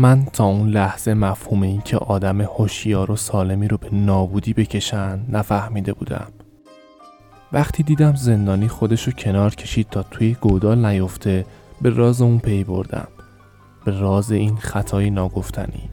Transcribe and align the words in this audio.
من 0.00 0.24
تا 0.24 0.44
اون 0.44 0.68
لحظه 0.68 1.14
مفهوم 1.14 1.62
این 1.62 1.80
که 1.80 1.96
آدم 1.96 2.40
هوشیار 2.40 3.10
و 3.10 3.16
سالمی 3.16 3.68
رو 3.68 3.76
به 3.76 3.88
نابودی 3.92 4.52
بکشن 4.52 5.20
نفهمیده 5.28 5.92
بودم. 5.92 6.26
وقتی 7.52 7.82
دیدم 7.82 8.14
زندانی 8.14 8.68
خودش 8.68 9.02
رو 9.06 9.12
کنار 9.12 9.54
کشید 9.54 9.88
تا 9.90 10.02
توی 10.02 10.36
گودال 10.40 10.86
نیفته 10.86 11.46
به 11.82 11.90
راز 11.90 12.22
اون 12.22 12.38
پی 12.38 12.64
بردم. 12.64 13.08
به 13.84 13.98
راز 14.00 14.32
این 14.32 14.56
خطای 14.56 15.10
ناگفتنی. 15.10 15.90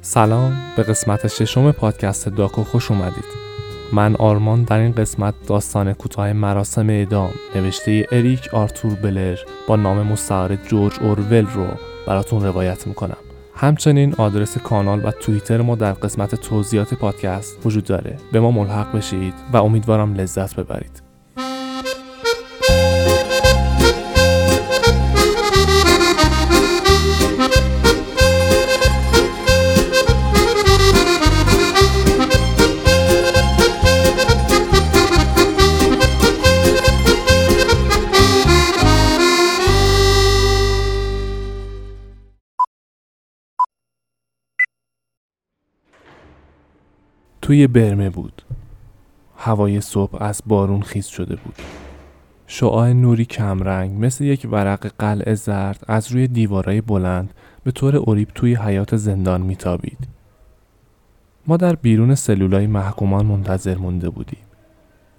سلام 0.00 0.56
به 0.76 0.82
قسمت 0.82 1.26
ششم 1.26 1.72
پادکست 1.72 2.28
داکو 2.28 2.64
خوش 2.64 2.90
اومدید. 2.90 3.39
من 3.92 4.16
آرمان 4.16 4.62
در 4.62 4.78
این 4.78 4.92
قسمت 4.92 5.34
داستان 5.46 5.92
کوتاه 5.92 6.32
مراسم 6.32 6.90
اعدام 6.90 7.30
نوشته 7.54 8.06
اریک 8.12 8.54
آرتور 8.54 8.94
بلر 8.94 9.38
با 9.68 9.76
نام 9.76 10.02
مستعار 10.06 10.56
جورج 10.56 10.92
اورول 11.00 11.46
رو 11.46 11.66
براتون 12.06 12.44
روایت 12.44 12.86
می‌کنم. 12.86 13.16
همچنین 13.54 14.14
آدرس 14.14 14.58
کانال 14.58 15.04
و 15.04 15.10
توییتر 15.10 15.62
ما 15.62 15.74
در 15.74 15.92
قسمت 15.92 16.34
توضیحات 16.34 16.94
پادکست 16.94 17.66
وجود 17.66 17.84
داره. 17.84 18.16
به 18.32 18.40
ما 18.40 18.50
ملحق 18.50 18.96
بشید 18.96 19.34
و 19.52 19.56
امیدوارم 19.56 20.14
لذت 20.14 20.56
ببرید. 20.56 21.09
توی 47.50 47.66
برمه 47.66 48.10
بود. 48.10 48.42
هوای 49.36 49.80
صبح 49.80 50.22
از 50.22 50.42
بارون 50.46 50.82
خیز 50.82 51.06
شده 51.06 51.36
بود. 51.36 51.54
شعاع 52.46 52.92
نوری 52.92 53.24
کمرنگ 53.24 54.04
مثل 54.04 54.24
یک 54.24 54.48
ورق 54.50 54.92
قلع 54.98 55.34
زرد 55.34 55.84
از 55.88 56.12
روی 56.12 56.28
دیوارای 56.28 56.80
بلند 56.80 57.34
به 57.64 57.70
طور 57.70 57.96
اوریب 57.96 58.28
توی 58.34 58.54
حیات 58.54 58.96
زندان 58.96 59.40
میتابید. 59.40 60.08
ما 61.46 61.56
در 61.56 61.74
بیرون 61.74 62.14
سلولای 62.14 62.66
محکومان 62.66 63.26
منتظر 63.26 63.76
مونده 63.78 64.10
بودیم. 64.10 64.44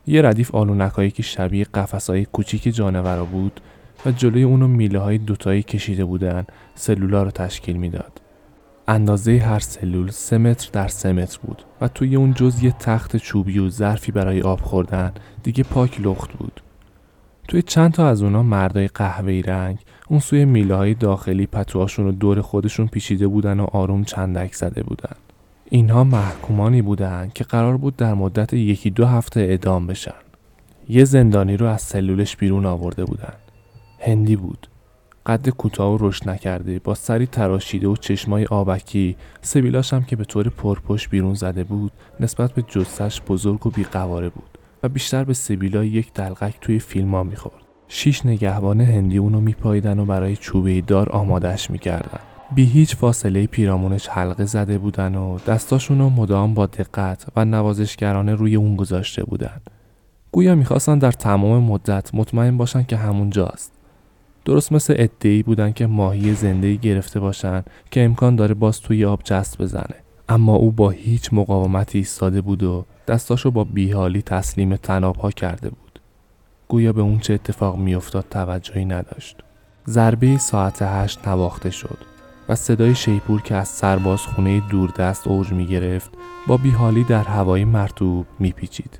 یه 0.08 0.22
ردیف 0.22 0.56
آلونکایی 0.56 1.12
که 1.12 1.24
شبیه 1.24 1.64
قفسهای 1.64 2.26
کوچیک 2.26 2.64
جانورا 2.76 3.26
بود 3.26 3.62
و 4.06 4.12
جلوی 4.12 4.44
اونو 4.44 4.68
میله 4.68 5.00
های 5.00 5.18
دوتایی 5.18 5.64
کشیده 5.64 6.06
بودن 6.06 6.46
سلولا 6.76 7.24
رو 7.24 7.32
تشکیل 7.32 7.78
می‌داد. 7.78 8.22
اندازه 8.88 9.38
هر 9.38 9.60
سلول 9.60 10.10
سه 10.12 10.38
متر 10.38 10.70
در 10.74 10.88
سه 10.88 11.12
متر 11.12 11.40
بود 11.44 11.64
و 11.82 11.88
توی 11.88 12.16
اون 12.16 12.34
جز 12.34 12.64
یه 12.64 12.72
تخت 12.72 13.18
چوبی 13.18 13.60
و 13.60 13.70
ظرفی 13.70 14.12
برای 14.12 14.42
آب 14.42 14.62
خوردن 14.62 15.12
دیگه 15.44 15.64
پاک 15.64 16.02
لخت 16.02 16.32
بود. 16.32 16.62
توی 17.48 17.62
چند 17.62 17.92
تا 17.92 18.08
از 18.08 18.24
اونا 18.24 18.44
مردای 18.44 18.88
قهوه‌ای 18.88 19.42
رنگ 19.42 19.78
اون 20.08 20.20
سوی 20.20 20.46
میله 20.46 20.76
های 20.76 20.94
داخلی 20.94 21.48
پتوهاشون 21.48 22.06
رو 22.06 22.12
دور 22.12 22.42
خودشون 22.42 22.88
پیچیده 22.88 23.28
بودن 23.28 23.60
و 23.60 23.66
آروم 23.72 24.04
چندک 24.04 24.56
زده 24.56 24.84
بودن. 24.84 25.16
اینها 25.70 26.04
محکومانی 26.04 26.82
بودن 26.82 27.32
که 27.36 27.44
قرار 27.44 27.78
بود 27.78 27.96
در 27.96 28.14
مدت 28.14 28.54
یکی 28.54 28.90
دو 28.90 29.06
هفته 29.06 29.40
اعدام 29.40 29.88
بشن. 29.88 30.14
یه 30.90 31.06
زندانی 31.06 31.58
رو 31.58 31.66
از 31.66 31.82
سلولش 31.82 32.38
بیرون 32.38 32.66
آورده 32.66 33.06
بودن. 33.06 33.34
هندی 34.00 34.36
بود. 34.36 34.68
قد 35.26 35.50
کوتاه 35.50 35.94
و 35.94 35.98
رشد 36.08 36.30
نکرده 36.30 36.80
با 36.80 36.94
سری 36.94 37.26
تراشیده 37.26 37.88
و 37.88 37.96
چشمای 37.96 38.46
آبکی. 38.46 39.16
سبیلاش 39.42 39.94
هم 39.94 40.04
که 40.04 40.16
به 40.16 40.26
طور 40.26 40.50
پرپشت 40.50 41.10
بیرون 41.10 41.34
زده 41.34 41.64
بود 41.64 41.92
نسبت 42.20 42.54
به 42.54 42.62
جثش 42.62 43.22
بزرگ 43.22 43.68
و 43.68 43.70
بیقواره 43.70 44.30
بود 44.30 44.58
و 44.84 44.90
بیشتر 44.90 45.24
به 45.24 45.34
سبیلا 45.34 45.84
یک 45.84 46.14
دلقک 46.14 46.54
توی 46.62 46.80
فیلم 46.80 47.12
ها 47.12 47.24
می‌خورد. 47.24 47.56
شیش 47.88 48.26
نگهبان 48.26 48.82
هندی 48.82 49.18
اونو 49.18 49.42
میپاییدن 49.42 50.00
و 50.00 50.06
برای 50.06 50.36
چوبه 50.36 50.82
دار 50.82 51.10
آمادش 51.10 51.72
می‌کردن. 51.72 52.20
بی 52.56 52.66
هیچ 52.66 52.96
فاصله 52.96 53.48
پیرامونش 53.48 54.08
حلقه 54.08 54.46
زده 54.46 54.78
بودن 54.78 55.16
و 55.16 55.40
دستاشونو 55.48 56.10
مدام 56.10 56.54
با 56.54 56.66
دقت 56.66 57.26
و 57.36 57.46
نوازشگرانه 57.46 58.36
روی 58.36 58.56
اون 58.56 58.76
گذاشته 58.76 59.24
بودن. 59.24 59.62
گویا 60.32 60.56
می‌خواستن 60.56 61.00
در 61.00 61.12
تمام 61.12 61.64
مدت 61.64 62.16
مطمئن 62.16 62.58
باشن 62.58 62.84
که 62.84 62.98
همونجاست. 62.98 63.81
درست 64.46 64.72
مثل 64.72 64.96
ادعی 64.98 65.44
بودن 65.44 65.72
که 65.72 65.88
ماهی 65.88 66.34
زنده 66.34 66.76
گرفته 66.76 67.20
باشن 67.20 67.64
که 67.92 68.04
امکان 68.04 68.36
داره 68.36 68.54
باز 68.54 68.82
توی 68.82 69.06
آب 69.06 69.22
جست 69.24 69.62
بزنه. 69.62 69.96
اما 70.30 70.56
او 70.56 70.72
با 70.72 70.90
هیچ 70.90 71.30
مقاومتی 71.34 71.98
ایستاده 71.98 72.42
بود 72.42 72.64
و 72.64 72.86
دستاشو 73.08 73.52
با 73.52 73.64
بیحالی 73.64 74.22
تسلیم 74.22 74.76
تنابها 74.76 75.32
کرده 75.32 75.70
بود. 75.70 76.00
گویا 76.68 76.94
به 76.94 77.02
اون 77.02 77.20
چه 77.20 77.34
اتفاق 77.34 77.78
میافتاد 77.78 78.26
توجهی 78.30 78.86
نداشت. 78.86 79.38
ضربه 79.88 80.38
ساعت 80.38 80.82
هشت 80.82 81.28
نواخته 81.28 81.70
شد 81.70 81.98
و 82.50 82.56
صدای 82.56 82.96
شیپور 82.96 83.42
که 83.42 83.56
از 83.56 83.68
سرباز 83.68 84.22
خونه 84.22 84.62
دوردست 84.70 85.28
اوج 85.28 85.52
می 85.52 85.66
گرفت 85.66 86.12
با 86.48 86.58
بیحالی 86.58 87.04
در 87.04 87.24
هوای 87.24 87.66
مرتوب 87.66 88.26
میپیچید. 88.40 89.00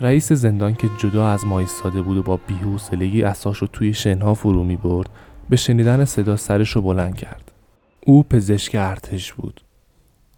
رئیس 0.00 0.32
زندان 0.32 0.74
که 0.74 0.90
جدا 0.98 1.28
از 1.28 1.46
ما 1.46 1.58
ایستاده 1.58 2.02
بود 2.02 2.16
و 2.16 2.22
با 2.22 2.36
بیحوصلگی 2.36 3.22
اساش 3.22 3.58
رو 3.58 3.66
توی 3.66 3.94
شنها 3.94 4.34
فرو 4.34 4.64
می 4.64 4.76
برد 4.76 5.08
به 5.48 5.56
شنیدن 5.56 6.04
صدا 6.04 6.36
سرش 6.36 6.70
رو 6.70 6.82
بلند 6.82 7.14
کرد. 7.14 7.52
او 8.06 8.22
پزشک 8.22 8.74
ارتش 8.74 9.32
بود. 9.32 9.60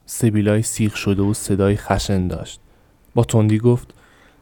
سبیلای 0.07 0.63
سیخ 0.63 0.97
شده 0.97 1.23
و 1.23 1.35
صدای 1.35 1.77
خشن 1.77 2.29
داشت. 2.29 2.61
با 3.15 3.25
تندی 3.25 3.59
گفت 3.59 3.95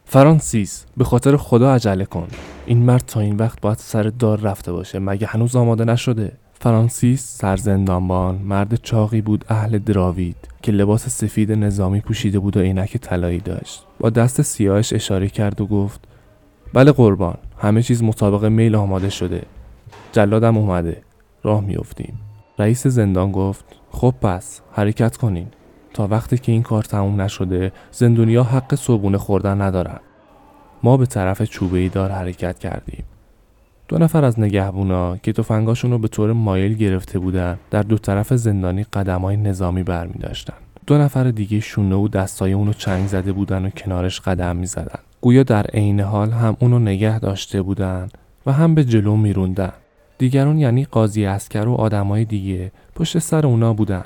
فرانسیس 0.04 0.86
به 0.96 1.04
خاطر 1.04 1.36
خدا 1.36 1.74
عجله 1.74 2.04
کن. 2.04 2.28
این 2.66 2.78
مرد 2.78 3.04
تا 3.06 3.20
این 3.20 3.36
وقت 3.36 3.60
باید 3.60 3.78
سر 3.78 4.02
دار 4.02 4.40
رفته 4.40 4.72
باشه 4.72 4.98
مگه 4.98 5.26
هنوز 5.26 5.56
آماده 5.56 5.84
نشده؟ 5.84 6.32
فرانسیس 6.66 7.38
سرزندانبان 7.38 8.34
مرد 8.34 8.74
چاقی 8.74 9.20
بود 9.20 9.44
اهل 9.48 9.78
دراوید 9.78 10.36
که 10.62 10.72
لباس 10.72 11.08
سفید 11.08 11.52
نظامی 11.52 12.00
پوشیده 12.00 12.38
بود 12.38 12.56
و 12.56 12.60
عینک 12.60 12.96
طلایی 12.96 13.38
داشت. 13.38 13.86
با 14.00 14.10
دست 14.10 14.42
سیاهش 14.42 14.92
اشاره 14.92 15.28
کرد 15.28 15.60
و 15.60 15.66
گفت 15.66 16.00
بله 16.72 16.92
قربان 16.92 17.36
همه 17.58 17.82
چیز 17.82 18.02
مطابق 18.02 18.44
میل 18.44 18.74
آماده 18.74 19.10
شده. 19.10 19.42
جلادم 20.12 20.56
اومده. 20.56 21.02
راه 21.42 21.60
میافتیم. 21.60 22.18
رئیس 22.58 22.86
زندان 22.86 23.32
گفت 23.32 23.64
خب 23.90 24.14
پس 24.22 24.60
حرکت 24.72 25.16
کنین. 25.16 25.46
تا 25.94 26.06
وقتی 26.06 26.38
که 26.38 26.52
این 26.52 26.62
کار 26.62 26.82
تموم 26.82 27.20
نشده 27.20 27.72
زندونیا 27.90 28.42
حق 28.42 28.74
صبونه 28.74 29.18
خوردن 29.18 29.60
ندارن. 29.60 30.00
ما 30.82 30.96
به 30.96 31.06
طرف 31.06 31.42
چوبه 31.42 31.88
دار 31.88 32.10
حرکت 32.10 32.58
کردیم. 32.58 33.04
دو 33.88 33.98
نفر 33.98 34.24
از 34.24 34.40
نگهبونا 34.40 35.16
که 35.16 35.32
تفنگاشون 35.32 35.90
رو 35.90 35.98
به 35.98 36.08
طور 36.08 36.32
مایل 36.32 36.74
گرفته 36.74 37.18
بودن 37.18 37.58
در 37.70 37.82
دو 37.82 37.98
طرف 37.98 38.34
زندانی 38.34 38.84
قدمای 38.84 39.36
نظامی 39.36 39.82
برمی 39.82 40.18
داشتن. 40.20 40.54
دو 40.86 40.98
نفر 40.98 41.30
دیگه 41.30 41.60
شونه 41.60 41.94
و 41.94 42.08
دستای 42.08 42.52
اونو 42.52 42.72
چنگ 42.72 43.06
زده 43.06 43.32
بودن 43.32 43.64
و 43.64 43.70
کنارش 43.70 44.20
قدم 44.20 44.56
می 44.56 44.66
زدن. 44.66 44.98
گویا 45.20 45.42
در 45.42 45.66
عین 45.66 46.00
حال 46.00 46.30
هم 46.30 46.56
اونو 46.60 46.78
نگه 46.78 47.18
داشته 47.18 47.62
بودن 47.62 48.08
و 48.46 48.52
هم 48.52 48.74
به 48.74 48.84
جلو 48.84 49.16
میروندن. 49.16 49.72
دیگرون 50.18 50.58
یعنی 50.58 50.84
قاضی 50.84 51.24
اسکر 51.24 51.68
و 51.68 51.74
آدمای 51.74 52.24
دیگه 52.24 52.72
پشت 52.94 53.18
سر 53.18 53.46
اونا 53.46 53.72
بودن. 53.72 54.04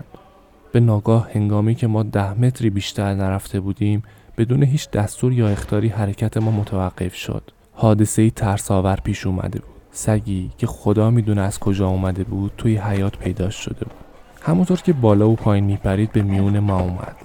به 0.72 0.80
ناگاه 0.80 1.28
هنگامی 1.32 1.74
که 1.74 1.86
ما 1.86 2.02
ده 2.02 2.40
متری 2.40 2.70
بیشتر 2.70 3.14
نرفته 3.14 3.60
بودیم 3.60 4.02
بدون 4.38 4.62
هیچ 4.62 4.90
دستور 4.90 5.32
یا 5.32 5.48
اختاری 5.48 5.88
حرکت 5.88 6.36
ما 6.36 6.50
متوقف 6.50 7.14
شد. 7.14 7.42
حادثه 7.72 8.22
ای 8.22 8.30
ترساور 8.30 8.96
پیش 9.04 9.26
اومده 9.26 9.58
بود. 9.58 9.79
سگی 9.92 10.50
که 10.58 10.66
خدا 10.66 11.10
می‌دونه 11.10 11.40
از 11.40 11.58
کجا 11.58 11.88
اومده 11.88 12.24
بود 12.24 12.52
توی 12.58 12.76
حیات 12.76 13.16
پیدا 13.16 13.50
شده 13.50 13.84
بود. 13.84 13.94
همونطور 14.42 14.80
که 14.82 14.92
بالا 14.92 15.28
و 15.28 15.36
پایین 15.36 15.64
میپرید 15.64 16.12
به 16.12 16.22
میون 16.22 16.58
ما 16.58 16.80
اومد. 16.80 17.16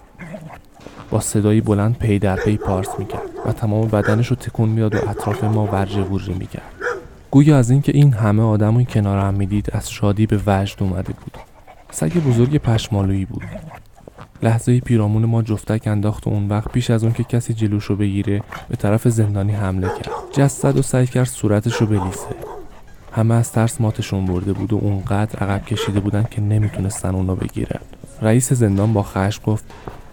با 1.09 1.19
صدایی 1.19 1.61
بلند 1.61 1.97
پی 1.97 2.19
در 2.19 2.35
پی 2.35 2.57
پارس 2.57 2.99
می‌کرد 2.99 3.21
و 3.45 3.51
تمام 3.51 3.87
بدنش 3.87 4.27
رو 4.27 4.35
تکون 4.35 4.69
می‌داد 4.69 4.95
و 4.95 5.09
اطراف 5.09 5.43
ما 5.43 5.65
ورژه 5.65 6.01
ورژه 6.01 6.33
می‌کرد. 6.33 6.71
گویا 7.31 7.57
از 7.57 7.69
اینکه 7.69 7.91
این 7.91 8.13
همه 8.13 8.43
آدم 8.43 8.83
کنار 8.83 9.19
هم 9.19 9.33
می‌دید 9.33 9.69
از 9.73 9.91
شادی 9.91 10.25
به 10.25 10.39
وجد 10.47 10.83
اومده 10.83 11.13
بود. 11.13 11.37
سگ 11.91 12.13
بزرگ 12.13 12.57
پشمالویی 12.57 13.25
بود. 13.25 13.43
لحظه 14.43 14.79
پیرامون 14.79 15.25
ما 15.25 15.41
جفتک 15.41 15.87
انداخت 15.87 16.27
و 16.27 16.29
اون 16.29 16.47
وقت 16.47 16.71
پیش 16.71 16.89
از 16.89 17.03
اون 17.03 17.13
که 17.13 17.23
کسی 17.23 17.53
جلوشو 17.53 17.95
بگیره 17.95 18.43
به 18.69 18.75
طرف 18.75 19.07
زندانی 19.07 19.53
حمله 19.53 19.87
کرد 19.87 20.13
جسد 20.31 20.77
و 20.77 20.81
سعی 20.81 21.07
کرد 21.07 21.27
صورتش 21.27 21.83
بلیسه 21.83 22.27
همه 23.15 23.35
از 23.35 23.51
ترس 23.51 23.81
ماتشون 23.81 24.25
برده 24.25 24.53
بود 24.53 24.73
و 24.73 24.77
اونقدر 24.77 25.39
عقب 25.39 25.65
کشیده 25.65 25.99
بودن 25.99 26.25
که 26.31 26.41
نمی‌تونستن 26.41 27.15
اونو 27.15 27.35
بگیرن. 27.35 27.79
رئیس 28.21 28.53
زندان 28.53 28.93
با 28.93 29.03
خشم 29.03 29.41
گفت 29.45 29.65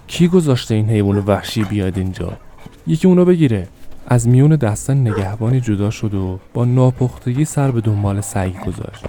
کی 0.06 0.28
گذاشته 0.28 0.74
این 0.74 0.90
حیوان 0.90 1.18
وحشی 1.18 1.64
بیاد 1.64 1.98
اینجا؟ 1.98 2.32
یکی 2.86 3.08
اونو 3.08 3.24
بگیره. 3.24 3.68
از 4.06 4.28
میون 4.28 4.56
دستان 4.56 5.00
نگهبانی 5.00 5.60
جدا 5.60 5.90
شد 5.90 6.14
و 6.14 6.38
با 6.54 6.64
ناپختگی 6.64 7.44
سر 7.44 7.70
به 7.70 7.80
دنبال 7.80 8.20
سگ 8.20 8.52
گذاشت. 8.66 9.04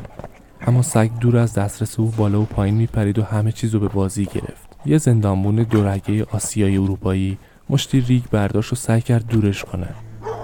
اما 0.68 0.81
سگ 0.81 1.10
دور 1.19 1.38
از 1.38 1.54
دسترس 1.54 2.00
او 2.00 2.13
بالا 2.18 2.42
و 2.42 2.45
پایین 2.45 2.75
میپرید 2.75 3.19
و 3.19 3.24
همه 3.24 3.51
چیز 3.51 3.74
رو 3.74 3.80
به 3.80 3.88
بازی 3.88 4.25
گرفت. 4.25 4.69
یه 4.86 4.98
زندانبون 4.98 5.56
دورگه 5.56 6.25
آسیای 6.31 6.78
اروپایی 6.78 7.38
مشتی 7.69 8.01
ریگ 8.01 8.24
برداشت 8.31 8.74
و 8.74 8.75
سعی 8.75 9.01
کرد 9.01 9.28
دورش 9.28 9.63
کنه. 9.63 9.88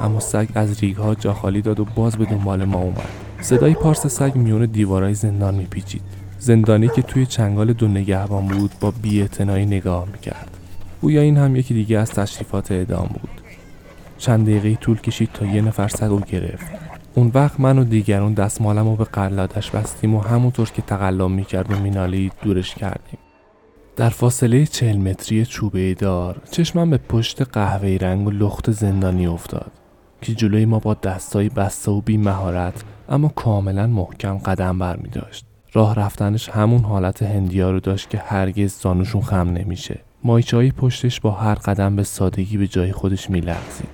اما 0.01 0.19
سگ 0.19 0.47
از 0.55 0.79
ریگ 0.79 0.95
ها 0.95 1.15
جا 1.15 1.33
خالی 1.33 1.61
داد 1.61 1.79
و 1.79 1.85
باز 1.85 2.17
به 2.17 2.25
دنبال 2.25 2.65
ما 2.65 2.79
اومد. 2.79 3.28
صدای 3.41 3.73
پارس 3.73 4.07
سگ 4.07 4.35
میون 4.35 4.65
دیوارای 4.65 5.13
زندان 5.13 5.55
میپیچید. 5.55 6.01
زندانی 6.39 6.87
که 6.87 7.01
توی 7.01 7.25
چنگال 7.25 7.73
دو 7.73 7.87
نگهبان 7.87 8.47
بود 8.47 8.71
با 8.79 8.91
بیاعتنایی 8.91 9.65
نگاه 9.65 10.07
می‌کرد. 10.11 10.57
گویا 11.01 11.21
این 11.21 11.37
هم 11.37 11.55
یکی 11.55 11.73
دیگه 11.73 11.99
از 11.99 12.11
تشریفات 12.11 12.71
اعدام 12.71 13.07
بود. 13.07 13.41
چند 14.17 14.45
دقیقه 14.45 14.75
طول 14.75 14.97
کشید 14.97 15.29
تا 15.33 15.45
یه 15.45 15.61
نفر 15.61 15.87
سگ 15.87 16.05
رو 16.05 16.19
گرفت. 16.19 16.65
اون 17.15 17.31
وقت 17.33 17.59
من 17.59 17.79
و 17.79 17.83
دیگرون 17.83 18.33
دستمالم 18.33 18.87
رو 18.87 18.95
به 18.95 19.03
قلادش 19.03 19.71
بستیم 19.71 20.15
و 20.15 20.19
همونطور 20.21 20.69
که 20.69 20.81
تقلام 20.81 21.31
می‌کرد 21.31 21.71
و 21.71 21.79
مینالید 21.79 22.33
دورش 22.41 22.75
کردیم. 22.75 23.19
در 23.95 24.09
فاصله 24.09 24.65
چهل 24.65 24.97
متری 24.97 25.45
چوبه 25.45 25.93
دار 25.93 26.41
چشمم 26.51 26.89
به 26.89 26.97
پشت 26.97 27.41
قهوه‌ای 27.41 27.97
رنگ 27.97 28.27
و 28.27 28.31
لخت 28.31 28.71
زندانی 28.71 29.27
افتاد. 29.27 29.71
که 30.21 30.33
جلوی 30.33 30.65
ما 30.65 30.79
با 30.79 30.93
دستای 30.93 31.49
بسته 31.49 31.91
و 31.91 32.01
بی 32.01 32.17
مهارت 32.17 32.83
اما 33.09 33.27
کاملا 33.27 33.87
محکم 33.87 34.37
قدم 34.37 34.79
بر 34.79 34.95
می 34.95 35.09
داشت. 35.09 35.45
راه 35.73 35.95
رفتنش 35.95 36.49
همون 36.49 36.81
حالت 36.81 37.23
هندیا 37.23 37.71
رو 37.71 37.79
داشت 37.79 38.09
که 38.09 38.17
هرگز 38.17 38.73
زانوشون 38.81 39.21
خم 39.21 39.49
نمیشه. 39.49 39.99
مایچایی 40.23 40.71
پشتش 40.71 41.19
با 41.19 41.31
هر 41.31 41.55
قدم 41.55 41.95
به 41.95 42.03
سادگی 42.03 42.57
به 42.57 42.67
جای 42.67 42.91
خودش 42.91 43.29
میلغزید. 43.29 43.89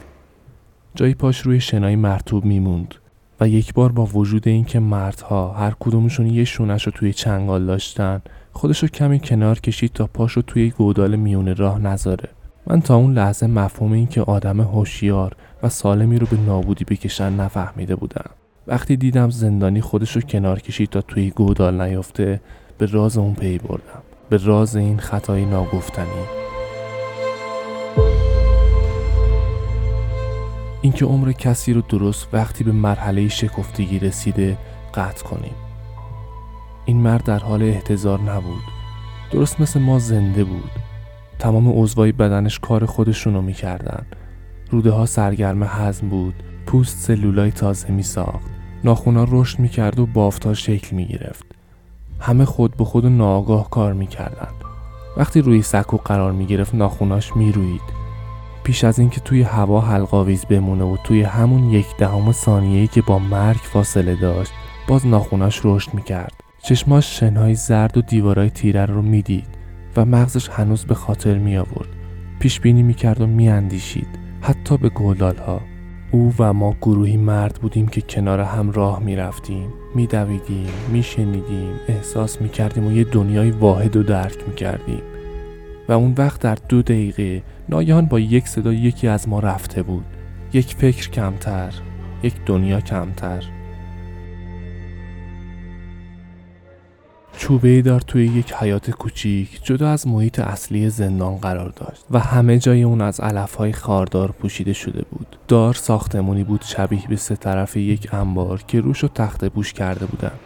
جای 0.95 1.13
پاش 1.13 1.41
روی 1.41 1.59
شنای 1.59 1.95
مرتوب 1.95 2.45
میموند 2.45 2.95
و 3.39 3.47
یک 3.49 3.73
بار 3.73 3.91
با 3.91 4.05
وجود 4.05 4.47
اینکه 4.47 4.79
مردها 4.79 5.53
هر 5.53 5.75
کدومشون 5.79 6.27
یه 6.27 6.43
شونش 6.43 6.83
رو 6.83 6.91
توی 6.91 7.13
چنگال 7.13 7.65
داشتن 7.65 8.21
خودش 8.51 8.83
رو 8.83 8.87
کمی 8.89 9.19
کنار 9.19 9.59
کشید 9.59 9.93
تا 9.93 10.07
پاشو 10.07 10.41
توی 10.41 10.69
گودال 10.69 11.15
میون 11.15 11.55
راه 11.55 11.79
نذاره 11.79 12.29
من 12.67 12.81
تا 12.81 12.95
اون 12.95 13.13
لحظه 13.13 13.47
مفهوم 13.47 13.91
این 13.91 14.07
که 14.07 14.21
آدم 14.21 14.61
هوشیار 14.61 15.35
و 15.63 15.69
سالمی 15.69 16.19
رو 16.19 16.27
به 16.27 16.37
نابودی 16.37 16.85
بکشن 16.85 17.33
نفهمیده 17.33 17.95
بودم. 17.95 18.29
وقتی 18.67 18.97
دیدم 18.97 19.29
زندانی 19.29 19.81
خودش 19.81 20.15
رو 20.15 20.21
کنار 20.21 20.59
کشید 20.59 20.89
تا 20.89 21.01
توی 21.01 21.29
گودال 21.29 21.81
نیفته 21.81 22.41
به 22.77 22.85
راز 22.85 23.17
اون 23.17 23.33
پی 23.33 23.57
بردم. 23.57 24.01
به 24.29 24.37
راز 24.37 24.75
این 24.75 24.99
خطای 24.99 25.45
ناگفتنی. 25.45 26.05
اینکه 30.81 31.05
عمر 31.05 31.31
کسی 31.31 31.73
رو 31.73 31.81
درست 31.81 32.27
وقتی 32.33 32.63
به 32.63 32.71
مرحله 32.71 33.27
شکفتگی 33.27 33.99
رسیده 33.99 34.57
قطع 34.93 35.23
کنیم. 35.23 35.55
این 36.85 36.97
مرد 36.97 37.23
در 37.23 37.39
حال 37.39 37.63
احتضار 37.63 38.19
نبود. 38.19 38.63
درست 39.31 39.61
مثل 39.61 39.79
ما 39.79 39.99
زنده 39.99 40.43
بود. 40.43 40.84
تمام 41.39 41.81
عضوای 41.81 42.11
بدنش 42.11 42.59
کار 42.59 42.85
خودشونو 42.85 43.41
می‌کردن. 43.41 44.05
روده 44.71 44.91
ها 44.91 45.05
سرگرم 45.05 45.63
هضم 45.63 46.09
بود. 46.09 46.33
پوست 46.65 46.97
سلولای 46.97 47.51
تازه 47.51 47.91
می 47.91 48.03
ساخت 48.03 48.49
ناخونا 48.83 49.27
رشد 49.29 49.59
می‌کرد 49.59 49.99
و 49.99 50.05
بافتها 50.05 50.53
شکل 50.53 50.95
می 50.95 51.05
گرفت 51.05 51.45
همه 52.19 52.45
خود 52.45 52.77
به 52.77 52.83
خود 52.83 53.05
و 53.05 53.65
کار 53.71 53.93
می‌کردن. 53.93 54.47
وقتی 55.17 55.41
روی 55.41 55.61
سکو 55.61 55.97
قرار 55.97 56.31
می 56.31 56.45
گرفت 56.45 56.75
ناخوناش 56.75 57.35
می 57.35 57.51
روید 57.51 57.81
پیش 58.63 58.83
از 58.83 58.99
اینکه 58.99 59.19
توی 59.19 59.41
هوا 59.41 59.81
حلقاویز 59.81 60.45
بمونه 60.45 60.83
و 60.83 60.97
توی 61.03 61.21
همون 61.21 61.63
یک 61.63 61.85
دهم 61.97 62.31
ثانیه‌ای 62.31 62.87
که 62.87 63.01
با 63.01 63.19
مرگ 63.19 63.57
فاصله 63.57 64.15
داشت 64.15 64.51
باز 64.87 65.07
ناخوناش 65.07 65.61
رشد 65.63 65.93
می‌کرد. 65.93 66.33
چشماش 66.63 67.19
شنهای 67.19 67.55
زرد 67.55 67.97
و 67.97 68.01
دیوارای 68.01 68.49
تیره 68.49 68.85
رو 68.85 69.01
می‌دید. 69.01 69.47
و 69.97 70.05
مغزش 70.05 70.49
هنوز 70.49 70.85
به 70.85 70.93
خاطر 70.95 71.37
می 71.37 71.57
آورد. 71.57 71.89
پیش 72.39 72.59
بینی 72.59 72.83
می‌کرد 72.83 73.21
و 73.21 73.27
میاندیشید 73.27 74.07
حتی 74.41 74.77
به 74.77 74.89
گلدال 74.89 75.37
ها 75.37 75.61
او 76.11 76.33
و 76.39 76.53
ما 76.53 76.75
گروهی 76.81 77.17
مرد 77.17 77.59
بودیم 77.61 77.87
که 77.87 78.01
کنار 78.01 78.39
هم 78.39 78.71
راه 78.71 78.99
می‌رفتیم 78.99 79.69
میدویدیم 79.95 80.67
میشنیدیم 80.91 81.73
احساس 81.87 82.41
می‌کردیم 82.41 82.87
و 82.87 82.91
یه 82.91 83.03
دنیای 83.03 83.51
واحد 83.51 83.95
و 83.95 84.03
درک 84.03 84.47
می‌کردیم 84.47 85.01
و 85.89 85.91
اون 85.91 86.13
وقت 86.17 86.41
در 86.41 86.57
دو 86.69 86.81
دقیقه 86.81 87.43
ناگهان 87.69 88.05
با 88.05 88.19
یک 88.19 88.47
صدا 88.47 88.73
یکی 88.73 89.07
از 89.07 89.29
ما 89.29 89.39
رفته 89.39 89.83
بود. 89.83 90.05
یک 90.53 90.75
فکر 90.75 91.09
کمتر 91.09 91.73
یک 92.23 92.33
دنیا 92.45 92.81
کمتر. 92.81 93.43
چوبه 97.45 97.81
دار 97.81 98.01
توی 98.01 98.25
یک 98.25 98.53
حیات 98.53 98.91
کوچیک 98.91 99.59
جدا 99.63 99.89
از 99.89 100.07
محیط 100.07 100.39
اصلی 100.39 100.89
زندان 100.89 101.37
قرار 101.37 101.69
داشت 101.69 102.05
و 102.11 102.19
همه 102.19 102.59
جای 102.59 102.83
اون 102.83 103.01
از 103.01 103.19
علفهای 103.19 103.73
خاردار 103.73 104.31
پوشیده 104.31 104.73
شده 104.73 105.05
بود. 105.11 105.37
دار 105.47 105.73
ساختمونی 105.73 106.43
بود 106.43 106.61
شبیه 106.61 107.07
به 107.07 107.15
سه 107.15 107.35
طرف 107.35 107.77
یک 107.77 108.13
انبار 108.13 108.63
که 108.67 108.81
روش 108.81 109.03
و 109.03 109.07
تخت 109.07 109.45
بوش 109.45 109.73
کرده 109.73 110.05
بودند 110.05 110.39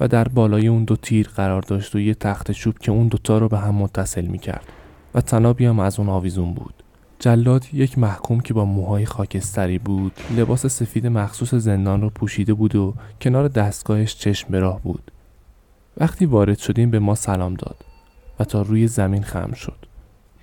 و 0.00 0.08
در 0.08 0.28
بالای 0.28 0.68
اون 0.68 0.84
دو 0.84 0.96
تیر 0.96 1.28
قرار 1.36 1.62
داشت 1.62 1.94
و 1.94 1.98
یه 1.98 2.14
تخت 2.14 2.50
چوب 2.50 2.78
که 2.78 2.92
اون 2.92 3.08
دوتا 3.08 3.38
رو 3.38 3.48
به 3.48 3.58
هم 3.58 3.74
متصل 3.74 4.26
می 4.26 4.38
کرد 4.38 4.66
و 5.14 5.20
تنابی 5.20 5.66
هم 5.66 5.80
از 5.80 5.98
اون 5.98 6.08
آویزون 6.08 6.54
بود. 6.54 6.74
جلاد 7.18 7.66
یک 7.72 7.98
محکوم 7.98 8.40
که 8.40 8.54
با 8.54 8.64
موهای 8.64 9.06
خاکستری 9.06 9.78
بود 9.78 10.12
لباس 10.36 10.66
سفید 10.66 11.06
مخصوص 11.06 11.54
زندان 11.54 12.00
رو 12.00 12.10
پوشیده 12.10 12.54
بود 12.54 12.76
و 12.76 12.94
کنار 13.20 13.48
دستگاهش 13.48 14.16
چشم 14.16 14.48
به 14.50 14.58
راه 14.58 14.82
بود. 14.82 15.11
وقتی 15.96 16.26
وارد 16.26 16.58
شدیم 16.58 16.90
به 16.90 16.98
ما 16.98 17.14
سلام 17.14 17.54
داد 17.54 17.76
و 18.40 18.44
تا 18.44 18.62
روی 18.62 18.86
زمین 18.86 19.22
خم 19.22 19.52
شد. 19.52 19.76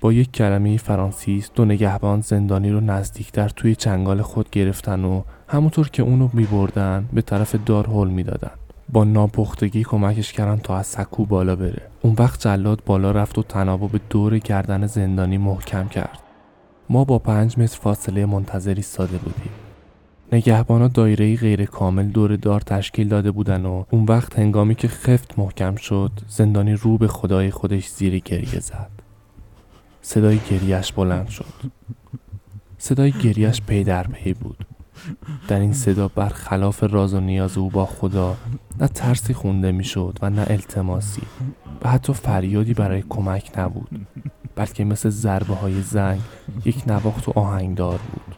با 0.00 0.12
یک 0.12 0.32
کلمه 0.32 0.76
فرانسیس 0.76 1.50
دو 1.54 1.64
نگهبان 1.64 2.20
زندانی 2.20 2.70
رو 2.70 2.80
نزدیکتر 2.80 3.48
توی 3.48 3.74
چنگال 3.74 4.22
خود 4.22 4.50
گرفتن 4.50 5.04
و 5.04 5.22
همونطور 5.48 5.88
که 5.88 6.02
اونو 6.02 6.28
می 6.32 6.44
بردن 6.44 7.08
به 7.12 7.22
طرف 7.22 7.54
دار 7.66 7.86
هل 7.86 8.08
می 8.08 8.22
دادن. 8.22 8.50
با 8.92 9.04
ناپختگی 9.04 9.84
کمکش 9.84 10.32
کردن 10.32 10.56
تا 10.56 10.76
از 10.76 10.86
سکو 10.86 11.24
بالا 11.24 11.56
بره. 11.56 11.82
اون 12.02 12.14
وقت 12.18 12.40
جلاد 12.40 12.82
بالا 12.86 13.10
رفت 13.10 13.38
و 13.38 13.42
تنابو 13.42 13.88
به 13.88 14.00
دور 14.10 14.38
گردن 14.38 14.86
زندانی 14.86 15.38
محکم 15.38 15.88
کرد. 15.88 16.18
ما 16.90 17.04
با 17.04 17.18
پنج 17.18 17.58
متر 17.58 17.78
فاصله 17.78 18.26
منتظری 18.26 18.82
ساده 18.82 19.18
بودیم. 19.18 19.69
نگهبانا 20.32 20.88
دایره 20.88 21.36
غیر 21.36 21.64
کامل 21.64 22.08
دور 22.08 22.36
دار 22.36 22.60
تشکیل 22.60 23.08
داده 23.08 23.30
بودن 23.30 23.66
و 23.66 23.84
اون 23.90 24.04
وقت 24.04 24.38
هنگامی 24.38 24.74
که 24.74 24.88
خفت 24.88 25.38
محکم 25.38 25.76
شد 25.76 26.10
زندانی 26.28 26.72
رو 26.72 26.98
به 26.98 27.08
خدای 27.08 27.50
خودش 27.50 27.88
زیر 27.88 28.18
گریه 28.18 28.60
زد. 28.60 28.90
صدای 30.02 30.38
گریش 30.50 30.92
بلند 30.92 31.28
شد. 31.28 31.70
صدای 32.78 33.12
گریش 33.12 33.62
پی 33.62 33.84
در 33.84 34.06
پی 34.06 34.32
بود. 34.32 34.66
در 35.48 35.60
این 35.60 35.72
صدا 35.72 36.08
برخلاف 36.08 36.82
راز 36.82 37.14
و 37.14 37.20
نیاز 37.20 37.58
او 37.58 37.70
با 37.70 37.86
خدا 37.86 38.36
نه 38.80 38.88
ترسی 38.88 39.34
خونده 39.34 39.72
می‌شد 39.72 40.18
و 40.22 40.30
نه 40.30 40.46
التماسی 40.50 41.22
و 41.82 41.88
حتی 41.88 42.12
فریادی 42.12 42.74
برای 42.74 43.04
کمک 43.08 43.50
نبود 43.58 44.06
بلکه 44.56 44.84
مثل 44.84 45.08
ضربه 45.08 45.54
های 45.54 45.82
زنگ 45.82 46.20
یک 46.64 46.82
نواخت 46.86 47.28
و 47.28 47.32
آهنگدار 47.34 48.00
بود 48.12 48.36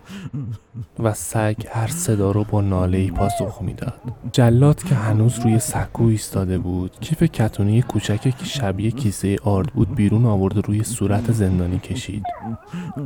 و 0.98 1.14
سگ 1.14 1.56
هر 1.70 1.86
صدا 1.86 2.30
رو 2.30 2.44
با 2.44 2.60
ناله 2.60 3.10
پاسخ 3.10 3.62
می‌داد. 3.62 4.00
جلات 4.32 4.84
که 4.84 4.94
هنوز 4.94 5.40
روی 5.40 5.58
سکو 5.58 6.04
ایستاده 6.04 6.58
بود 6.58 6.96
کیف 7.00 7.22
کتونی 7.22 7.82
کوچکی 7.82 8.32
که 8.32 8.44
شبیه 8.44 8.90
کیسه 8.90 9.36
آرد 9.44 9.72
بود 9.72 9.94
بیرون 9.94 10.26
آورد 10.26 10.66
روی 10.66 10.84
صورت 10.84 11.32
زندانی 11.32 11.78
کشید. 11.78 12.22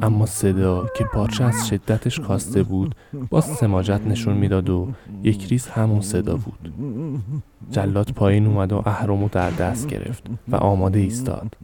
اما 0.03 0.27
صدا 0.27 0.87
که 0.97 1.05
پارچه 1.05 1.45
از 1.45 1.69
شدتش 1.69 2.21
کاسته 2.21 2.63
بود 2.63 2.95
با 3.31 3.41
سماجت 3.41 4.01
نشون 4.07 4.35
می‌داد 4.35 4.71
و 4.71 4.89
یک 5.23 5.47
ریز 5.47 5.67
همون 5.67 6.01
صدا 6.01 6.37
بود. 6.37 6.73
جلات 7.71 8.13
پایین 8.13 8.47
اومد 8.47 8.73
و 8.73 8.83
اهرمو 8.87 9.29
در 9.29 9.51
دست 9.51 9.87
گرفت 9.87 10.23
و 10.49 10.57
آماده 10.57 10.99
ایستاد. 10.99 11.57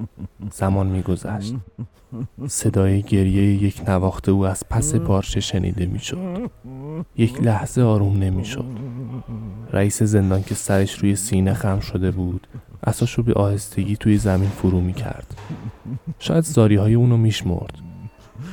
زمان 0.52 0.86
میگذشت. 0.86 1.54
صدای 2.48 3.02
گریه 3.02 3.31
یک 3.40 3.82
نواخته 3.88 4.32
او 4.32 4.46
از 4.46 4.64
پس 4.70 4.94
پارچه 4.94 5.40
شنیده 5.40 5.86
می‌شد. 5.86 6.50
یک 7.16 7.42
لحظه 7.42 7.82
آروم 7.82 8.18
نمی‌شد. 8.18 8.64
رئیس 9.72 10.02
زندان 10.02 10.42
که 10.42 10.54
سرش 10.54 10.98
روی 10.98 11.16
سینه 11.16 11.54
خم 11.54 11.80
شده 11.80 12.10
بود 12.10 12.46
اساش 12.84 13.20
به 13.20 13.32
آهستگی 13.32 13.96
توی 13.96 14.18
زمین 14.18 14.48
فرو 14.48 14.80
می 14.80 14.92
کرد 14.92 15.34
شاید 16.18 16.44
زاری 16.44 16.76
های 16.76 16.94
اونو 16.94 17.16
میشمرد. 17.16 17.78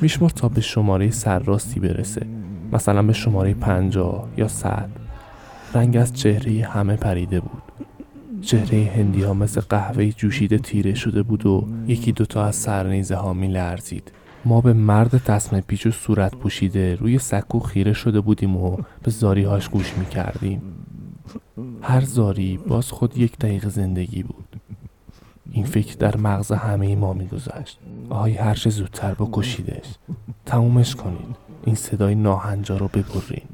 میشمرد 0.01 0.33
تا 0.33 0.49
به 0.49 0.61
شماره 0.61 1.11
سرراستی 1.11 1.79
برسه. 1.79 2.25
مثلا 2.73 3.03
به 3.03 3.13
شماره 3.13 3.53
پنجاه 3.53 4.27
یا 4.37 4.47
صد. 4.47 4.89
رنگ 5.73 5.97
از 5.97 6.13
چهره 6.13 6.65
همه 6.65 6.95
پریده 6.95 7.39
بود. 7.39 7.61
چهره 8.41 8.91
هندی 8.95 9.21
ها 9.21 9.33
مثل 9.33 9.61
قهوه 9.61 10.09
جوشیده 10.09 10.57
تیره 10.57 10.93
شده 10.93 11.23
بود 11.23 11.45
و 11.45 11.67
یکی 11.87 12.11
دوتا 12.11 12.45
از 12.45 12.55
سرنیزه 12.55 13.15
ها 13.15 13.33
می 13.33 13.47
لرزید 13.47 14.11
ما 14.45 14.61
به 14.61 14.73
مرد 14.73 15.17
تصمه 15.17 15.61
پیچ 15.61 15.85
و 15.85 15.91
صورت 15.91 16.35
پوشیده 16.35 16.95
روی 16.95 17.19
سکو 17.19 17.59
خیره 17.59 17.93
شده 17.93 18.21
بودیم 18.21 18.57
و 18.57 18.77
به 19.03 19.11
زاریهاش 19.11 19.69
گوش 19.69 19.93
می‌کردیم. 19.97 20.61
هر 21.81 22.01
زاری 22.01 22.57
باز 22.57 22.91
خود 22.91 23.17
یک 23.17 23.37
دقیقه 23.37 23.69
زندگی 23.69 24.23
بود. 24.23 24.55
این 25.51 25.65
فکر 25.65 25.95
در 25.95 26.17
مغز 26.17 26.51
همه 26.51 26.95
ما 26.95 27.13
میگذشت. 27.13 27.79
آهای 28.09 28.33
هر 28.33 28.53
چه 28.53 28.69
زودتر 28.69 29.13
بکشیدش. 29.13 29.95
تمومش 30.45 30.95
کنید. 30.95 31.35
این 31.65 31.75
صدای 31.75 32.15
ناهنجا 32.15 32.77
رو 32.77 32.87
ببرین. 32.87 33.47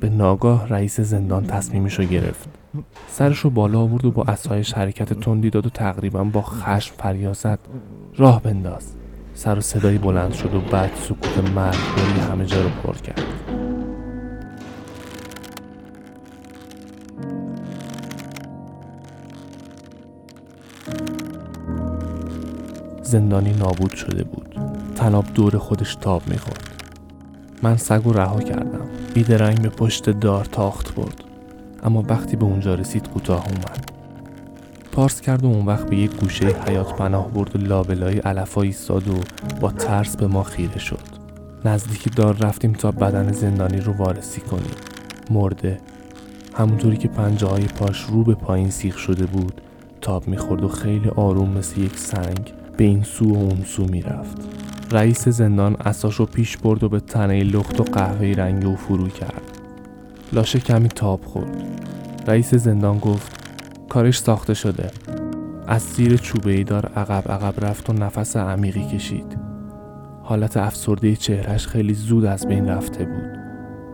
به 0.00 0.08
ناگاه 0.08 0.68
رئیس 0.68 1.00
زندان 1.00 1.46
تصمیمش 1.46 1.98
رو 1.98 2.04
گرفت. 2.04 2.48
سرش 3.08 3.38
رو 3.38 3.50
بالا 3.50 3.80
آورد 3.80 4.04
و 4.04 4.10
با 4.10 4.22
اسایش 4.22 4.72
حرکت 4.72 5.12
تندی 5.12 5.50
داد 5.50 5.66
و 5.66 5.70
تقریبا 5.70 6.24
با 6.24 6.42
خشم 6.42 6.94
فریاد 6.98 7.58
راه 8.16 8.42
بنداز. 8.42 8.96
سر 9.36 9.58
و 9.58 9.60
صدایی 9.60 9.98
بلند 9.98 10.32
شد 10.32 10.54
و 10.54 10.60
بعد 10.60 10.90
سکوت 10.94 11.50
مرگ 11.54 11.76
همه 12.30 12.46
جا 12.46 12.62
رو 12.62 12.68
پر 12.68 12.94
کرد. 12.94 13.22
زندانی 23.02 23.52
نابود 23.52 23.94
شده 23.94 24.24
بود. 24.24 24.56
تناب 24.96 25.24
دور 25.34 25.58
خودش 25.58 25.94
تاب 25.94 26.22
می‌خورد. 26.28 26.84
من 27.62 27.76
سگ 27.76 28.06
و 28.06 28.12
رها 28.12 28.40
کردم. 28.40 28.88
بیدرنگ 29.14 29.62
به 29.62 29.68
پشت 29.68 30.10
دار 30.10 30.44
تاخت 30.44 30.94
برد. 30.94 31.24
اما 31.82 32.04
وقتی 32.08 32.36
به 32.36 32.44
اونجا 32.44 32.74
رسید 32.74 33.08
کوتاه 33.08 33.44
اومد. 33.44 33.85
پارس 34.96 35.20
کرد 35.20 35.44
و 35.44 35.46
اون 35.46 35.66
وقت 35.66 35.90
به 35.90 35.96
یک 35.96 36.16
گوشه 36.16 36.46
حیات 36.46 36.96
پناه 36.96 37.30
برد 37.30 37.56
و 37.56 37.58
لابلای 37.58 38.18
علفا 38.18 38.62
ایستاد 38.62 39.08
و 39.08 39.14
با 39.60 39.70
ترس 39.70 40.16
به 40.16 40.26
ما 40.26 40.42
خیره 40.42 40.78
شد. 40.78 41.00
نزدیکی 41.64 42.10
دار 42.10 42.36
رفتیم 42.36 42.72
تا 42.72 42.90
بدن 42.90 43.32
زندانی 43.32 43.80
رو 43.80 43.92
وارسی 43.92 44.40
کنیم. 44.40 44.74
مرده. 45.30 45.80
همونطوری 46.54 46.96
که 46.96 47.08
پنجه 47.08 47.46
های 47.46 47.64
پاش 47.64 48.00
رو 48.02 48.24
به 48.24 48.34
پایین 48.34 48.70
سیخ 48.70 48.98
شده 48.98 49.26
بود 49.26 49.60
تاب 50.00 50.28
می‌خورد 50.28 50.64
و 50.64 50.68
خیلی 50.68 51.08
آروم 51.08 51.50
مثل 51.50 51.80
یک 51.80 51.98
سنگ 51.98 52.52
به 52.76 52.84
این 52.84 53.02
سو 53.02 53.34
و 53.34 53.38
اون 53.38 53.64
سو 53.64 53.84
می‌رفت. 53.84 54.36
رئیس 54.90 55.28
زندان 55.28 55.76
اساشو 55.80 56.26
پیش 56.26 56.56
برد 56.56 56.84
و 56.84 56.88
به 56.88 57.00
تنه 57.00 57.44
لخت 57.44 57.80
و 57.80 57.84
قهوه 57.84 58.34
رنگ 58.36 58.66
او 58.66 58.76
فرو 58.76 59.08
کرد. 59.08 59.42
لاشه 60.32 60.60
کمی 60.60 60.88
تاب 60.88 61.20
خورد. 61.24 61.62
رئیس 62.26 62.54
زندان 62.54 62.98
گفت 62.98 63.45
کارش 63.88 64.18
ساخته 64.18 64.54
شده. 64.54 64.90
از 65.66 65.82
زیر 65.82 66.16
چوبه 66.16 66.52
ای 66.52 66.64
دار 66.64 66.86
عقب 66.86 67.32
عقب 67.32 67.64
رفت 67.64 67.90
و 67.90 67.92
نفس 67.92 68.36
عمیقی 68.36 68.84
کشید. 68.84 69.38
حالت 70.22 70.56
افسرده 70.56 71.16
چهرش 71.16 71.66
خیلی 71.66 71.94
زود 71.94 72.24
از 72.24 72.46
بین 72.46 72.68
رفته 72.68 73.04
بود. 73.04 73.36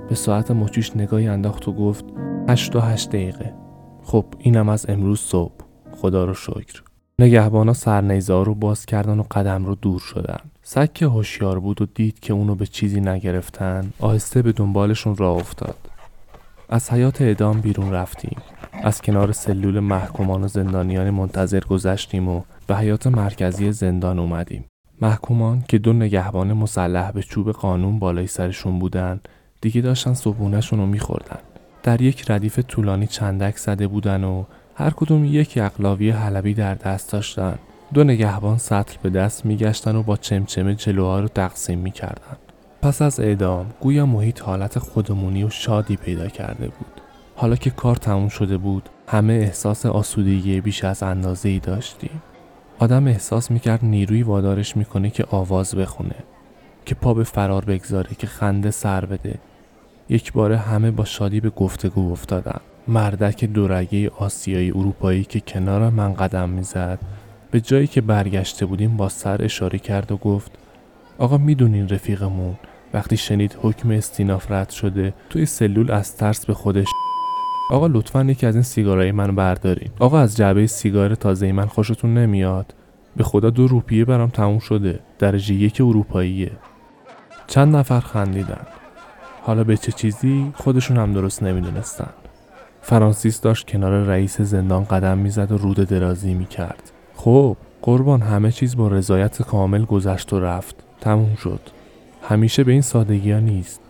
به 0.08 0.14
ساعت 0.14 0.50
مچیش 0.50 0.96
نگاهی 0.96 1.28
انداخت 1.28 1.68
و 1.68 1.72
گفت 1.72 2.04
هشت 2.48 2.76
و 2.76 2.80
هشت 2.80 3.08
دقیقه. 3.08 3.54
خب 4.02 4.24
اینم 4.38 4.68
از 4.68 4.86
امروز 4.88 5.20
صبح. 5.20 5.54
خدا 5.92 6.24
رو 6.24 6.34
شکر. 6.34 6.82
نگهبانا 7.18 7.72
سرنیزا 7.72 8.42
رو 8.42 8.54
باز 8.54 8.86
کردن 8.86 9.18
و 9.18 9.22
قدم 9.30 9.64
رو 9.64 9.74
دور 9.74 10.00
شدن. 10.00 10.40
سگ 10.62 10.92
که 10.92 11.06
هوشیار 11.06 11.60
بود 11.60 11.82
و 11.82 11.86
دید 11.86 12.20
که 12.20 12.32
اونو 12.32 12.54
به 12.54 12.66
چیزی 12.66 13.00
نگرفتن. 13.00 13.92
آهسته 13.98 14.42
به 14.42 14.52
دنبالشون 14.52 15.16
راه 15.16 15.36
افتاد. 15.36 15.76
از 16.68 16.90
حیات 16.90 17.22
اعدام 17.22 17.60
بیرون 17.60 17.92
رفتیم. 17.92 18.36
از 18.72 19.02
کنار 19.02 19.32
سلول 19.32 19.80
محکومان 19.80 20.44
و 20.44 20.48
زندانیان 20.48 21.10
منتظر 21.10 21.60
گذشتیم 21.60 22.28
و 22.28 22.42
به 22.66 22.76
حیات 22.76 23.06
مرکزی 23.06 23.72
زندان 23.72 24.18
اومدیم. 24.18 24.64
محکومان 25.00 25.64
که 25.68 25.78
دو 25.78 25.92
نگهبان 25.92 26.52
مسلح 26.52 27.10
به 27.10 27.22
چوب 27.22 27.52
قانون 27.52 27.98
بالای 27.98 28.26
سرشون 28.26 28.78
بودن 28.78 29.20
دیگه 29.60 29.80
داشتن 29.80 30.14
صبحونهشون 30.14 30.78
رو 30.78 30.86
میخوردن. 30.86 31.38
در 31.82 32.02
یک 32.02 32.30
ردیف 32.30 32.58
طولانی 32.58 33.06
چندک 33.06 33.56
زده 33.56 33.86
بودن 33.86 34.24
و 34.24 34.44
هر 34.74 34.90
کدوم 34.90 35.24
یک 35.24 35.58
اقلاوی 35.62 36.10
حلبی 36.10 36.54
در 36.54 36.74
دست 36.74 37.12
داشتن. 37.12 37.58
دو 37.94 38.04
نگهبان 38.04 38.58
سطل 38.58 38.96
به 39.02 39.10
دست 39.10 39.46
میگشتن 39.46 39.96
و 39.96 40.02
با 40.02 40.16
چمچمه 40.16 40.74
جلوها 40.74 41.20
رو 41.20 41.28
تقسیم 41.28 41.78
می‌کردن. 41.78 42.36
پس 42.82 43.02
از 43.02 43.20
اعدام 43.20 43.66
گویا 43.80 44.06
محیط 44.06 44.42
حالت 44.42 44.78
خودمونی 44.78 45.44
و 45.44 45.50
شادی 45.50 45.96
پیدا 45.96 46.28
کرده 46.28 46.66
بود. 46.66 47.01
حالا 47.42 47.56
که 47.56 47.70
کار 47.70 47.96
تموم 47.96 48.28
شده 48.28 48.56
بود 48.56 48.88
همه 49.08 49.32
احساس 49.32 49.86
آسودگی 49.86 50.60
بیش 50.60 50.84
از 50.84 51.02
اندازه 51.02 51.48
ای 51.48 51.58
داشتیم. 51.58 52.22
آدم 52.78 53.06
احساس 53.06 53.50
می‌کرد 53.50 53.84
نیروی 53.84 54.22
وادارش 54.22 54.76
می‌کنه 54.76 55.10
که 55.10 55.24
آواز 55.30 55.74
بخونه 55.74 56.14
که 56.86 56.94
پا 56.94 57.14
به 57.14 57.24
فرار 57.24 57.64
بگذاره 57.64 58.10
که 58.18 58.26
خنده 58.26 58.70
سر 58.70 59.04
بده. 59.04 59.34
یک 60.08 60.32
باره 60.32 60.56
همه 60.56 60.90
با 60.90 61.04
شادی 61.04 61.40
به 61.40 61.50
گفتگو 61.50 62.12
افتادن. 62.12 62.60
مردک 62.88 63.44
دورگه 63.44 64.10
آسیایی 64.18 64.70
اروپایی 64.70 65.24
که 65.24 65.40
کنار 65.40 65.90
من 65.90 66.14
قدم 66.14 66.48
می‌زد 66.48 66.98
به 67.50 67.60
جایی 67.60 67.86
که 67.86 68.00
برگشته 68.00 68.66
بودیم 68.66 68.96
با 68.96 69.08
سر 69.08 69.44
اشاره 69.44 69.78
کرد 69.78 70.12
و 70.12 70.16
گفت 70.16 70.52
آقا 71.18 71.38
می‌دونین 71.38 71.88
رفیقمون 71.88 72.54
وقتی 72.94 73.16
شنید 73.16 73.58
حکم 73.62 73.90
استیناف 73.90 74.50
رد 74.50 74.70
شده 74.70 75.14
توی 75.30 75.46
سلول 75.46 75.90
از 75.90 76.16
ترس 76.16 76.46
به 76.46 76.54
خودش 76.54 76.86
آقا 77.72 77.86
لطفا 77.86 78.24
یکی 78.24 78.46
از 78.46 78.54
این 78.54 78.62
سیگارهای 78.62 79.12
من 79.12 79.34
بردارین. 79.34 79.90
آقا 79.98 80.18
از 80.18 80.36
جعبه 80.36 80.66
سیگار 80.66 81.14
تازه 81.14 81.52
من 81.52 81.66
خوشتون 81.66 82.14
نمیاد. 82.14 82.74
به 83.16 83.24
خدا 83.24 83.50
دو 83.50 83.66
روپیه 83.66 84.04
برام 84.04 84.30
تموم 84.30 84.58
شده. 84.58 85.00
درجه 85.18 85.54
یک 85.54 85.80
اروپاییه. 85.80 86.50
چند 87.46 87.76
نفر 87.76 88.00
خندیدن. 88.00 88.66
حالا 89.42 89.64
به 89.64 89.76
چه 89.76 89.92
چیزی 89.92 90.52
خودشون 90.54 90.96
هم 90.96 91.12
درست 91.12 91.42
نمی‌دونستن. 91.42 92.10
فرانسیس 92.82 93.40
داشت 93.40 93.66
کنار 93.66 93.92
رئیس 93.92 94.40
زندان 94.40 94.84
قدم 94.84 95.18
می‌زد 95.18 95.52
و 95.52 95.58
رود 95.58 95.76
درازی 95.76 96.34
می‌کرد. 96.34 96.92
خب 97.16 97.56
قربان 97.82 98.20
همه 98.20 98.52
چیز 98.52 98.76
با 98.76 98.88
رضایت 98.88 99.42
کامل 99.42 99.84
گذشت 99.84 100.32
و 100.32 100.40
رفت. 100.40 100.76
تموم 101.00 101.34
شد. 101.34 101.60
همیشه 102.28 102.64
به 102.64 102.72
این 102.72 102.82
سادگی 102.82 103.32
ها 103.32 103.38
نیست. 103.38 103.81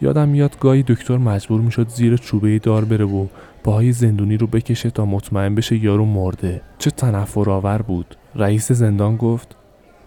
یادم 0.00 0.28
میاد 0.28 0.58
گاهی 0.60 0.82
دکتر 0.82 1.16
مجبور 1.16 1.60
می‌شد 1.60 1.88
زیر 1.88 2.16
چوبه 2.16 2.58
دار 2.58 2.84
بره 2.84 3.04
و 3.04 3.26
پاهای 3.64 3.92
زندونی 3.92 4.36
رو 4.36 4.46
بکشه 4.46 4.90
تا 4.90 5.04
مطمئن 5.04 5.54
بشه 5.54 5.76
یارو 5.84 6.04
مرده. 6.04 6.60
چه 6.78 6.90
تنفر 6.90 7.50
آور 7.50 7.82
بود. 7.82 8.16
رئیس 8.34 8.72
زندان 8.72 9.16
گفت 9.16 9.56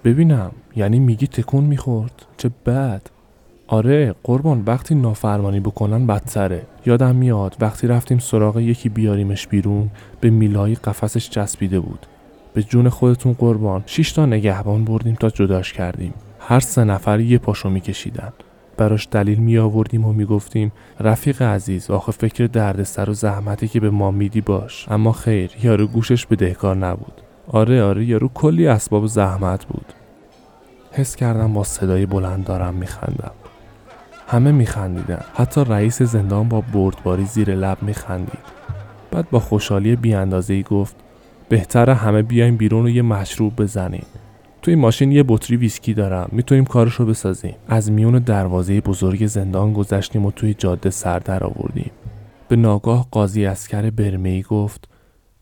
ببینم. 0.03 0.51
یعنی 0.75 0.99
میگی 0.99 1.27
تکون 1.27 1.63
می‌خورد؟ 1.63 2.25
چه 2.37 2.49
بد. 2.65 3.01
آره 3.67 4.15
قربان. 4.23 4.63
وقتی 4.65 4.95
نافرمانی 4.95 5.59
بکنن 5.59 6.07
بدتره. 6.07 6.63
یادم 6.85 7.15
میاد 7.15 7.55
وقتی 7.59 7.87
رفتیم 7.87 8.19
سراغ 8.19 8.59
یکی 8.59 8.89
بیاریمش 8.89 9.47
بیرون 9.47 9.89
به 10.21 10.29
میلایی 10.29 10.75
قفسش 10.75 11.29
چسبیده 11.29 11.79
بود. 11.79 12.05
به 12.53 12.63
جون 12.63 12.89
خودتون 12.89 13.33
قربان. 13.33 13.83
شش 13.85 14.11
تا 14.11 14.25
نگهبان 14.25 14.85
بردیم 14.85 15.15
تا 15.15 15.29
جداش 15.29 15.73
کردیم. 15.73 16.13
هر 16.39 16.59
سه 16.59 16.83
نفر 16.83 17.19
یه 17.19 17.37
پاشو 17.37 17.69
میکشیدن. 17.69 18.33
براش 18.81 19.07
دلیل 19.11 19.39
می 19.39 19.57
آوردیم 19.57 20.05
و 20.05 20.13
می 20.13 20.25
گفتیم 20.25 20.71
رفیق 20.99 21.41
عزیز 21.41 21.89
آخه 21.89 22.11
فکر 22.11 22.45
دردسر 22.45 23.09
و 23.09 23.13
زحمتی 23.13 23.67
که 23.67 23.79
به 23.79 23.89
ما 23.89 24.11
میدی 24.11 24.41
باش. 24.41 24.85
اما 24.89 25.11
خیر 25.11 25.51
یارو 25.63 25.87
گوشش 25.87 26.25
به 26.25 26.35
دهکار 26.35 26.75
نبود. 26.75 27.21
آره 27.47 27.83
آره 27.83 28.05
یارو 28.05 28.29
کلی 28.33 28.67
اسباب 28.67 29.05
زحمت 29.05 29.65
بود. 29.65 29.85
حس 30.91 31.15
کردم 31.15 31.53
با 31.53 31.63
صدای 31.63 32.05
بلند 32.05 32.43
دارم 32.43 32.73
میخندم. 32.73 33.31
همه 34.27 34.51
میخندیدن. 34.51 35.21
حتی 35.33 35.63
رئیس 35.63 36.01
زندان 36.01 36.49
با 36.49 36.61
بردباری 36.61 37.25
زیر 37.25 37.55
لب 37.55 37.77
میخندید. 37.81 38.61
بعد 39.11 39.29
با 39.29 39.39
خوشحالی 39.39 39.95
بیاندازه 39.95 40.61
گفت 40.61 40.95
بهتره 41.49 41.93
همه 41.93 42.21
بیایم 42.21 42.57
بیرون 42.57 42.85
و 42.85 42.89
یه 42.89 43.01
مشروب 43.01 43.61
بزنیم 43.61 44.05
توی 44.61 44.75
ماشین 44.75 45.11
یه 45.11 45.23
بطری 45.27 45.57
ویسکی 45.57 45.93
دارم. 45.93 46.29
می‌تونیم 46.31 46.65
کارش 46.65 46.93
رو 46.93 47.05
بسازیم. 47.05 47.55
از 47.67 47.91
میون 47.91 48.19
دروازه 48.19 48.81
بزرگ 48.81 49.25
زندان 49.27 49.73
گذشتیم 49.73 50.25
و 50.25 50.31
توی 50.31 50.53
جاده 50.53 50.89
سر 50.89 51.19
در 51.19 51.43
آوردیم. 51.43 51.91
به 52.47 52.55
ناگاه 52.55 53.07
قاضی 53.11 53.45
اسکر 53.45 53.89
برمی 53.89 54.43
گفت 54.43 54.87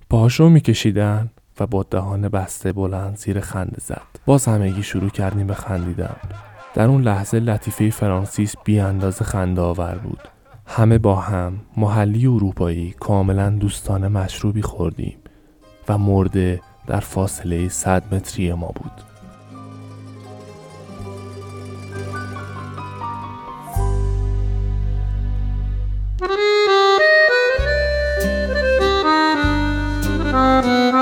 پاهاشو 0.10 0.50
میکشیدن؟ 0.50 1.30
و 1.60 1.68
با 1.68 1.84
دهان 1.84 2.30
بسته 2.30 2.74
بلند 2.74 3.18
زیر 3.18 3.40
خنده 3.40 3.78
زد. 3.80 4.02
باز 4.26 4.46
همگی 4.46 4.84
شروع 4.84 5.10
کردیم 5.10 5.48
به 5.48 5.54
خندیدن. 5.54 6.16
در 6.74 6.88
اون 6.88 7.02
لحظه 7.02 7.40
لطیفه 7.40 7.90
فرانسیس 7.90 8.56
بی 8.64 8.80
اندازه 8.80 9.26
خنده 9.26 9.62
آور 9.62 9.96
بود. 9.96 10.20
همه 10.66 10.98
با 10.98 11.16
هم 11.16 11.54
محلی 11.78 12.28
اروپایی 12.28 12.96
کاملا 13.00 13.50
دوستانه 13.50 14.08
مشروبی 14.08 14.62
خوردیم 14.62 15.18
و 15.90 15.98
مرده 15.98 16.62
در 16.88 17.00
فاصله 17.00 17.70
100 17.70 18.14
متری 18.14 18.54
ما 18.54 18.68
بود. 18.68 19.09
Música 30.50 30.99